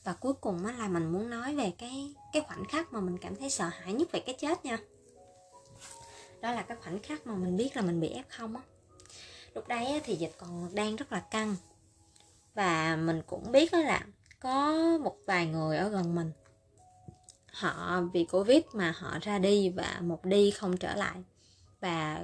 Và 0.03 0.13
cuối 0.13 0.33
cùng 0.33 0.65
á 0.65 0.73
là 0.77 0.87
mình 0.87 1.11
muốn 1.11 1.29
nói 1.29 1.55
về 1.55 1.71
cái 1.77 2.13
cái 2.33 2.41
khoảnh 2.41 2.65
khắc 2.65 2.93
mà 2.93 2.99
mình 2.99 3.17
cảm 3.17 3.35
thấy 3.35 3.49
sợ 3.49 3.67
hãi 3.67 3.93
nhất 3.93 4.11
về 4.11 4.19
cái 4.19 4.35
chết 4.39 4.65
nha. 4.65 4.77
Đó 6.41 6.51
là 6.51 6.61
cái 6.61 6.77
khoảnh 6.83 6.99
khắc 6.99 7.27
mà 7.27 7.35
mình 7.35 7.57
biết 7.57 7.75
là 7.75 7.81
mình 7.81 7.99
bị 7.99 8.09
ép 8.09 8.29
không 8.29 8.55
á. 8.55 8.61
Lúc 9.53 9.67
đấy 9.67 10.01
thì 10.03 10.15
dịch 10.15 10.31
còn 10.37 10.75
đang 10.75 10.95
rất 10.95 11.11
là 11.11 11.19
căng. 11.19 11.55
Và 12.55 12.95
mình 12.95 13.21
cũng 13.27 13.51
biết 13.51 13.71
đó 13.71 13.79
là 13.79 14.05
có 14.39 14.73
một 15.03 15.17
vài 15.25 15.45
người 15.45 15.77
ở 15.77 15.89
gần 15.89 16.15
mình 16.15 16.31
họ 17.57 18.01
vì 18.13 18.25
covid 18.25 18.61
mà 18.73 18.93
họ 18.97 19.17
ra 19.21 19.39
đi 19.39 19.69
và 19.69 19.99
một 20.01 20.25
đi 20.25 20.51
không 20.51 20.77
trở 20.77 20.95
lại. 20.95 21.23
Và 21.81 22.23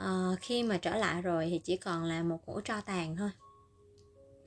uh, 0.00 0.38
khi 0.40 0.62
mà 0.62 0.78
trở 0.78 0.96
lại 0.96 1.22
rồi 1.22 1.46
thì 1.50 1.58
chỉ 1.58 1.76
còn 1.76 2.04
là 2.04 2.22
một 2.22 2.46
củ 2.46 2.60
tro 2.60 2.80
tàn 2.80 3.16
thôi. 3.16 3.30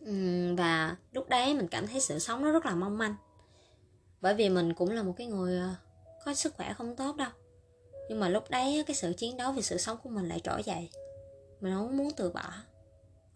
Uhm, 0.10 0.56
và 0.56 0.96
lúc 1.12 1.30
đấy 1.30 1.54
mình 1.54 1.68
cảm 1.68 1.88
thấy 1.88 2.02
sự 2.02 2.20
sống 2.20 2.44
nó 2.44 2.52
rất 2.52 2.66
là 2.66 2.76
mong 2.76 2.98
manh. 2.98 3.16
Bởi 4.22 4.34
vì 4.36 4.50
mình 4.50 4.74
cũng 4.74 4.92
là 4.92 5.04
một 5.04 5.14
cái 5.18 5.28
người 5.28 5.58
ờ, 5.58 5.76
có 6.26 6.34
sức 6.34 6.54
khỏe 6.54 6.74
không 6.74 6.96
tốt 6.96 7.16
đâu. 7.16 7.32
Nhưng 8.10 8.20
mà 8.20 8.30
lúc 8.30 8.50
đấy 8.50 8.84
cái 8.88 8.96
sự 8.96 9.14
chiến 9.14 9.38
đấu 9.38 9.52
vì 9.52 9.62
sự 9.62 9.78
sống 9.78 9.98
của 10.04 10.10
mình 10.10 10.28
lại 10.28 10.40
trỗi 10.44 10.64
dậy. 10.64 10.90
Mình 11.62 11.74
không 11.74 11.98
muốn 11.98 12.10
từ 12.18 12.30
bỏ 12.30 12.52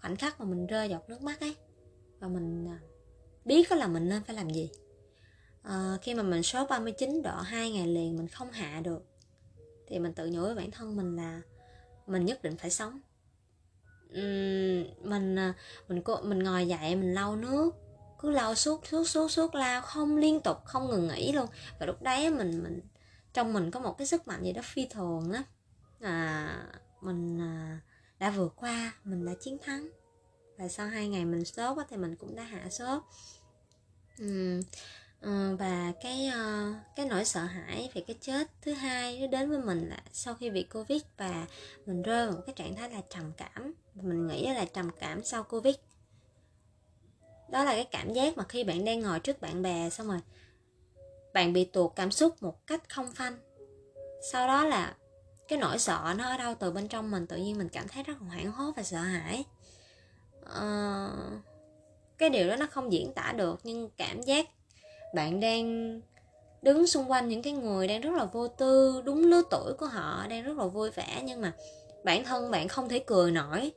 khoảnh 0.02 0.16
khắc 0.16 0.40
mà 0.40 0.46
mình 0.46 0.68
rơi 0.68 0.90
giọt 0.90 1.10
nước 1.10 1.22
mắt 1.22 1.40
ấy. 1.40 1.56
Và 2.20 2.28
mình 2.28 2.66
ờ, 2.66 2.88
biết 3.46 3.68
biết 3.70 3.78
là 3.78 3.88
mình 3.88 4.10
nên 4.10 4.24
phải 4.24 4.36
làm 4.36 4.50
gì 4.50 4.70
à, 5.64 5.98
khi 6.02 6.14
mà 6.14 6.24
mình 6.24 6.44
sốt 6.44 6.70
39 6.70 7.22
độ 7.24 7.36
hai 7.36 7.72
ngày 7.72 7.88
liền 7.88 8.18
mình 8.18 8.28
không 8.28 8.52
hạ 8.52 8.82
được 8.84 9.06
thì 9.88 10.00
mình 10.00 10.14
tự 10.14 10.28
nhủ 10.28 10.42
với 10.42 10.56
bản 10.56 10.72
thân 10.72 10.96
mình 10.96 11.16
là 11.16 11.42
mình 12.08 12.26
nhất 12.26 12.44
định 12.44 12.58
phải 12.58 12.70
sống. 12.70 13.00
Uhm, 14.10 15.10
mình 15.10 15.36
ờ, 15.36 15.54
mình 15.88 16.02
cô 16.02 16.22
mình 16.22 16.40
ngồi 16.40 16.68
dậy 16.68 16.96
mình 16.96 17.14
lau 17.14 17.36
nước 17.36 17.72
cứ 18.20 18.30
lau 18.32 18.56
suốt 18.56 18.88
suốt 18.88 19.08
suốt 19.08 19.32
suốt 19.32 19.56
lau 19.56 19.82
không 19.82 20.18
liên 20.18 20.42
tục 20.42 20.58
không 20.66 20.90
ngừng 20.90 21.08
nghỉ 21.08 21.32
luôn. 21.32 21.46
Và 21.80 21.86
lúc 21.86 22.02
đấy 22.02 22.30
mình 22.30 22.64
mình 22.64 22.82
trong 23.34 23.54
mình 23.54 23.72
có 23.72 23.80
một 23.80 23.98
cái 23.98 24.08
sức 24.08 24.28
mạnh 24.28 24.44
gì 24.44 24.54
đó 24.54 24.62
phi 24.66 24.88
thường 24.90 25.32
á 25.32 25.44
à, 26.02 26.64
mình 27.02 27.42
à, 27.42 27.80
đã 28.20 28.30
vượt 28.30 28.54
qua 28.56 28.94
mình 29.04 29.26
đã 29.26 29.32
chiến 29.42 29.58
thắng. 29.64 29.90
Và 30.58 30.68
sau 30.68 30.88
hai 30.88 31.08
ngày 31.08 31.26
mình 31.26 31.46
sốt 31.46 31.78
thì 31.90 31.98
mình 31.98 32.16
cũng 32.16 32.36
đã 32.36 32.44
hạ 32.44 32.70
sốt 32.70 33.04
uhm, 34.24 34.62
uh, 35.28 35.60
và 35.60 35.94
cái 36.02 36.30
uh, 36.30 36.76
cái 36.96 37.06
nỗi 37.06 37.26
sợ 37.26 37.42
hãi 37.42 37.90
về 37.94 38.04
cái 38.08 38.16
chết 38.22 38.48
thứ 38.62 38.74
hai 38.74 39.20
nó 39.20 39.28
đến 39.28 39.50
với 39.50 39.60
mình 39.60 39.90
là 39.90 40.04
sau 40.12 40.36
khi 40.36 40.50
bị 40.50 40.64
covid 40.64 41.02
và 41.18 41.48
mình 41.86 42.02
rơi 42.02 42.28
vào 42.28 42.36
một 42.36 42.42
cái 42.46 42.56
trạng 42.56 42.76
thái 42.76 42.90
là 42.90 43.02
trầm 43.10 43.32
cảm. 43.38 43.74
Mình 43.96 44.28
nghĩ 44.28 44.48
là 44.48 44.66
trầm 44.66 44.90
cảm 45.00 45.24
sau 45.24 45.44
covid. 45.44 45.76
Đó 47.50 47.64
là 47.64 47.72
cái 47.72 47.88
cảm 47.92 48.14
giác 48.14 48.38
mà 48.38 48.44
khi 48.44 48.64
bạn 48.64 48.86
đang 48.86 49.00
ngồi 49.00 49.20
trước 49.20 49.42
bạn 49.42 49.62
bè 49.62 49.90
xong 49.90 50.08
rồi 50.08 50.20
bạn 51.34 51.54
bị 51.54 51.66
tuột 51.66 51.92
cảm 51.96 52.12
xúc 52.12 52.44
một 52.44 52.68
cách 52.68 52.90
không 52.90 53.12
phanh. 53.12 53.38
Sau 54.32 54.48
đó 54.48 54.66
là 54.66 54.96
cái 55.48 55.60
nỗi 55.60 55.80
sợ 55.80 56.14
nó 56.18 56.30
ở 56.30 56.38
đâu 56.38 56.56
từ 56.56 56.72
bên 56.72 56.88
trong 56.88 57.12
mình 57.12 57.28
tự 57.28 57.38
nhiên 57.38 57.58
mình 57.58 57.70
cảm 57.70 57.88
thấy 57.88 58.04
rất 58.04 58.22
là 58.22 58.28
hoảng 58.28 58.52
hốt 58.52 58.72
và 58.78 58.84
sợ 58.84 58.98
hãi. 58.98 59.44
Uh, 60.42 61.44
cái 62.18 62.30
điều 62.30 62.48
đó 62.48 62.56
nó 62.56 62.68
không 62.72 62.92
diễn 62.92 63.14
tả 63.14 63.34
được 63.38 63.60
nhưng 63.64 63.90
cảm 63.98 64.22
giác 64.22 64.50
bạn 65.14 65.40
đang 65.40 66.02
đứng 66.62 66.88
xung 66.88 67.12
quanh 67.12 67.30
những 67.30 67.42
cái 67.42 67.54
người 67.54 67.88
đang 67.88 68.02
rất 68.02 68.14
là 68.14 68.26
vô 68.26 68.48
tư, 68.48 69.02
đúng 69.06 69.24
lứa 69.24 69.42
tuổi 69.50 69.74
của 69.74 69.86
họ, 69.86 70.28
đang 70.28 70.44
rất 70.44 70.58
là 70.58 70.66
vui 70.66 70.92
vẻ, 70.92 71.22
nhưng 71.24 71.42
mà 71.42 71.54
bản 72.04 72.24
thân 72.24 72.52
bạn 72.52 72.68
không 72.68 72.90
thể 72.90 73.00
cười 73.00 73.32
nổi. 73.32 73.72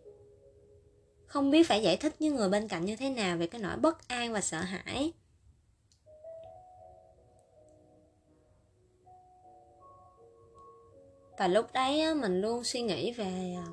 Không 1.26 1.50
biết 1.50 1.68
phải 1.68 1.82
giải 1.82 1.96
thích 1.96 2.14
với 2.20 2.30
người 2.30 2.48
bên 2.48 2.68
cạnh 2.68 2.84
như 2.84 2.96
thế 2.96 3.10
nào 3.10 3.36
về 3.36 3.46
cái 3.46 3.60
nỗi 3.60 3.76
bất 3.76 4.08
an 4.08 4.32
và 4.32 4.40
sợ 4.40 4.60
hãi. 4.60 5.12
Và 11.38 11.48
lúc 11.48 11.72
đấy 11.72 12.14
mình 12.14 12.40
luôn 12.40 12.64
suy 12.64 12.82
nghĩ 12.82 13.12
về 13.12 13.54
à, 13.56 13.66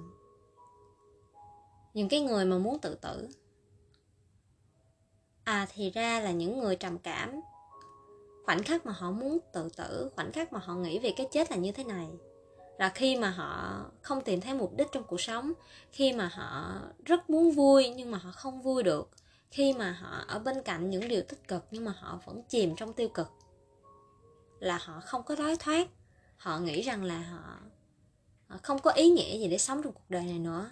những 1.94 2.10
cái 2.10 2.20
người 2.20 2.46
mà 2.46 2.58
muốn 2.58 2.80
tự 2.80 2.96
tử. 2.96 3.30
À 5.44 5.68
thì 5.74 5.92
ra 5.92 6.20
là 6.20 6.32
những 6.32 6.60
người 6.60 6.76
trầm 6.76 6.98
cảm 6.98 7.42
khoảnh 8.46 8.64
khắc 8.64 8.86
mà 8.86 8.92
họ 8.92 9.12
muốn 9.12 9.40
tự 9.54 9.70
tử 9.78 10.10
khoảnh 10.16 10.32
khắc 10.32 10.54
mà 10.54 10.60
họ 10.60 10.76
nghĩ 10.76 11.00
về 11.00 11.14
cái 11.18 11.28
chết 11.32 11.52
là 11.52 11.58
như 11.58 11.72
thế 11.72 11.84
này. 11.84 12.08
Là 12.78 12.90
khi 12.90 13.16
mà 13.16 13.30
họ 13.30 13.82
không 14.02 14.22
tìm 14.22 14.42
thấy 14.42 14.54
mục 14.54 14.74
đích 14.78 14.88
trong 14.92 15.04
cuộc 15.04 15.22
sống 15.22 15.54
khi 15.92 16.14
mà 16.14 16.28
họ 16.34 16.82
rất 17.06 17.30
muốn 17.30 17.52
vui 17.52 17.90
nhưng 17.90 18.12
mà 18.12 18.18
họ 18.18 18.32
không 18.32 18.62
vui 18.62 18.84
được 18.84 19.10
khi 19.52 19.74
mà 19.74 19.92
họ 19.92 20.24
ở 20.28 20.40
bên 20.40 20.62
cạnh 20.66 20.90
những 20.90 21.08
điều 21.08 21.22
tích 21.22 21.48
cực 21.48 21.66
nhưng 21.72 21.86
mà 21.86 21.94
họ 22.00 22.20
vẫn 22.26 22.44
chìm 22.50 22.76
trong 22.76 22.94
tiêu 22.94 23.10
cực. 23.10 23.28
Là 24.60 24.78
họ 24.78 25.02
không 25.06 25.24
có 25.24 25.36
lối 25.36 25.56
thoát. 25.58 25.88
Họ 26.38 26.60
nghĩ 26.60 26.82
rằng 26.82 27.04
là 27.04 27.20
họ, 27.20 27.60
họ 28.48 28.58
không 28.64 28.80
có 28.80 28.92
ý 28.92 29.10
nghĩa 29.10 29.38
gì 29.38 29.48
để 29.48 29.58
sống 29.58 29.84
trong 29.84 29.94
cuộc 29.94 30.10
đời 30.10 30.24
này 30.24 30.40
nữa. 30.40 30.70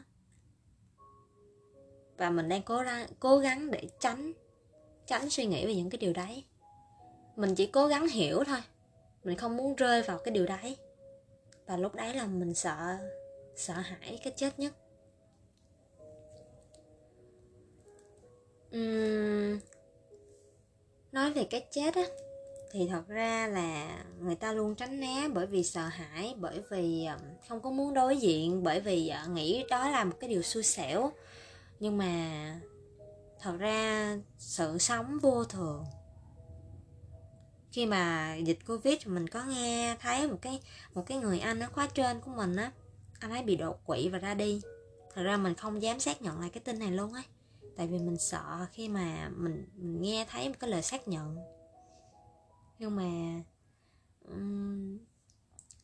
Và 2.18 2.30
mình 2.30 2.50
đang 2.50 2.64
cố 2.64 2.84
ra 2.84 3.08
cố 3.20 3.38
gắng 3.38 3.72
để 3.72 3.90
tránh 4.00 4.34
tránh 5.08 5.30
suy 5.30 5.46
nghĩ 5.46 5.66
về 5.66 5.76
những 5.76 5.90
cái 5.90 5.98
điều 5.98 6.14
đấy 6.14 6.44
mình 7.40 7.56
chỉ 7.56 7.66
cố 7.66 7.88
gắng 7.88 8.08
hiểu 8.08 8.44
thôi. 8.48 8.60
Mình 9.24 9.38
không 9.38 9.58
muốn 9.58 9.76
rơi 9.76 10.02
vào 10.02 10.18
cái 10.18 10.32
điều 10.32 10.46
đấy. 10.46 10.78
Và 11.66 11.78
lúc 11.78 11.96
đấy 11.96 12.14
là 12.14 12.26
mình 12.26 12.54
sợ 12.54 12.98
sợ 13.56 13.74
hãi 13.74 14.20
cái 14.24 14.34
chết 14.36 14.60
nhất. 14.60 14.74
Uhm, 18.78 19.60
nói 21.12 21.34
về 21.34 21.44
cái 21.44 21.68
chết 21.72 21.96
á 21.96 22.04
thì 22.72 22.88
thật 22.88 23.08
ra 23.08 23.48
là 23.48 24.04
người 24.20 24.36
ta 24.36 24.54
luôn 24.54 24.76
tránh 24.76 25.00
né 25.00 25.28
bởi 25.34 25.46
vì 25.46 25.64
sợ 25.64 25.82
hãi 25.82 26.36
bởi 26.38 26.62
vì 26.70 27.06
ờ, 27.06 27.18
không 27.48 27.62
có 27.62 27.72
muốn 27.72 27.94
đối 27.94 28.18
diện 28.18 28.64
bởi 28.64 28.80
vì 28.80 29.08
ờ, 29.08 29.28
nghĩ 29.28 29.64
đó 29.70 29.90
là 29.90 30.04
một 30.04 30.16
cái 30.20 30.30
điều 30.30 30.42
xui 30.42 30.64
xẻo. 30.64 31.12
Nhưng 31.80 31.98
mà 31.98 32.56
thật 33.40 33.58
ra 33.60 34.18
sự 34.38 34.78
sống 34.78 35.20
vô 35.22 35.44
thường 35.44 35.86
khi 37.72 37.86
mà 37.86 38.36
dịch 38.36 38.60
covid 38.68 39.08
mình 39.08 39.28
có 39.28 39.44
nghe 39.44 39.96
thấy 40.00 40.28
một 40.28 40.38
cái 40.42 40.60
một 40.94 41.06
cái 41.06 41.18
người 41.18 41.40
anh 41.40 41.60
ở 41.60 41.68
khóa 41.74 41.88
trên 41.94 42.20
của 42.22 42.32
mình 42.32 42.56
á 42.56 42.72
anh 43.20 43.32
ấy 43.32 43.44
bị 43.44 43.56
đột 43.56 43.86
quỵ 43.86 44.10
và 44.10 44.18
ra 44.18 44.34
đi. 44.34 44.62
Thật 45.14 45.22
ra 45.24 45.38
mình 45.38 45.56
không 45.56 45.82
dám 45.82 46.00
xác 46.00 46.22
nhận 46.22 46.40
lại 46.40 46.50
cái 46.50 46.62
tin 46.64 46.80
này 46.80 46.92
luôn 46.92 47.14
á 47.14 47.24
tại 47.80 47.88
vì 47.88 48.00
mình 48.00 48.18
sợ 48.18 48.66
khi 48.72 48.90
mà 48.90 49.30
mình, 49.36 49.68
mình 49.76 50.02
nghe 50.02 50.26
thấy 50.30 50.50
một 50.50 50.56
cái 50.60 50.70
lời 50.70 50.82
xác 50.82 51.08
nhận. 51.08 51.38
Nhưng 52.80 52.96
mà 52.96 53.42
um, 54.28 54.98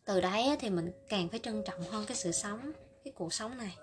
từ 0.05 0.21
đấy 0.21 0.57
thì 0.59 0.69
mình 0.69 0.91
càng 1.09 1.29
phải 1.29 1.39
trân 1.39 1.63
trọng 1.65 1.81
hơn 1.81 2.05
cái 2.07 2.17
sự 2.17 2.31
sống 2.31 2.71
cái 3.03 3.13
cuộc 3.15 3.33
sống 3.33 3.57
này. 3.57 3.77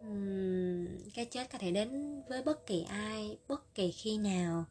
Um, 0.00 0.86
cái 1.14 1.24
chết 1.24 1.50
có 1.52 1.58
thể 1.58 1.70
đến 1.70 2.22
với 2.28 2.42
bất 2.42 2.66
kỳ 2.66 2.86
ai 2.88 3.38
bất 3.48 3.74
kỳ 3.74 3.92
khi 3.92 4.18
nào 4.18 4.64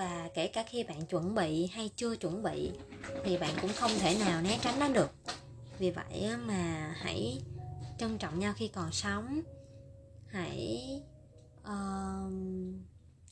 và 0.00 0.28
kể 0.34 0.46
cả 0.46 0.62
khi 0.62 0.84
bạn 0.84 1.06
chuẩn 1.06 1.34
bị 1.34 1.66
hay 1.66 1.90
chưa 1.96 2.16
chuẩn 2.16 2.42
bị 2.42 2.70
thì 3.24 3.38
bạn 3.38 3.54
cũng 3.62 3.70
không 3.72 3.90
thể 4.00 4.18
nào 4.18 4.42
né 4.42 4.58
tránh 4.62 4.78
nó 4.80 4.88
được. 4.88 5.10
Vì 5.78 5.90
vậy 5.90 6.30
mà 6.46 6.94
hãy 6.96 7.42
trân 7.98 8.18
trọng 8.18 8.38
nhau 8.38 8.52
khi 8.56 8.68
còn 8.68 8.92
sống. 8.92 9.40
Hãy 10.26 11.02
uh, 11.62 12.32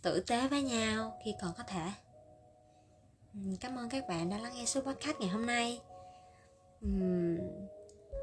tử 0.02 0.20
tế 0.20 0.48
với 0.48 0.62
nhau 0.62 1.20
khi 1.24 1.34
còn 1.42 1.52
có 1.58 1.62
thể. 1.62 1.90
Cảm 3.60 3.76
ơn 3.76 3.88
các 3.88 4.08
bạn 4.08 4.30
đã 4.30 4.38
lắng 4.38 4.52
nghe 4.54 4.64
số 4.64 4.80
podcast 4.80 5.16
ngày 5.20 5.28
hôm 5.28 5.46
nay. 5.46 5.80
Uhm, 6.86 7.38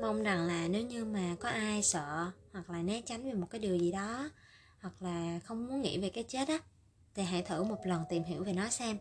mong 0.02 0.24
rằng 0.24 0.48
là 0.48 0.68
nếu 0.68 0.82
như 0.82 1.06
mà 1.06 1.36
có 1.40 1.50
ai 1.50 1.84
sợ 1.84 2.32
hoặc 2.54 2.70
là 2.70 2.82
né 2.82 3.02
tránh 3.06 3.26
về 3.26 3.34
một 3.34 3.48
cái 3.50 3.62
điều 3.62 3.78
gì 3.78 3.92
đó 3.92 4.30
hoặc 4.82 4.94
là 5.00 5.40
không 5.44 5.68
muốn 5.68 5.82
nghĩ 5.82 5.98
về 5.98 6.10
cái 6.10 6.24
chết 6.24 6.48
á 6.48 6.60
thì 7.16 7.24
hãy 7.24 7.42
thử 7.42 7.64
một 7.64 7.86
lần 7.86 8.04
tìm 8.10 8.24
hiểu 8.24 8.44
về 8.44 8.54
nó 8.54 8.70
xem. 8.70 8.98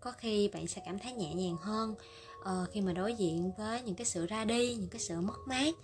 Có 0.00 0.12
khi 0.12 0.50
bạn 0.54 0.66
sẽ 0.66 0.82
cảm 0.84 0.98
thấy 0.98 1.12
nhẹ 1.12 1.34
nhàng 1.34 1.56
hơn 1.56 1.94
uh, 2.40 2.70
khi 2.72 2.80
mà 2.80 2.92
đối 2.92 3.14
diện 3.14 3.52
với 3.58 3.82
những 3.82 3.94
cái 3.94 4.04
sự 4.04 4.26
ra 4.26 4.44
đi 4.44 4.74
những 4.74 4.90
cái 4.90 5.00
sự 5.00 5.20
mất 5.20 5.38
mát. 5.46 5.74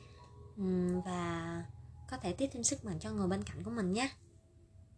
Um, 0.56 1.00
và 1.00 1.62
có 2.10 2.16
thể 2.16 2.32
tiếp 2.32 2.50
thêm 2.52 2.64
sức 2.64 2.84
mạnh 2.84 2.98
cho 2.98 3.10
người 3.10 3.28
bên 3.28 3.44
cạnh 3.44 3.62
của 3.62 3.70
mình 3.70 3.92
nhé. 3.92 4.10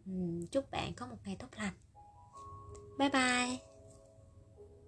Um, 0.06 0.46
chúc 0.46 0.70
bạn 0.70 0.94
có 0.94 1.06
một 1.06 1.16
ngày 1.24 1.36
tốt 1.36 1.48
lành. 1.56 1.74
Bye 2.98 3.08
bye. 3.08 3.69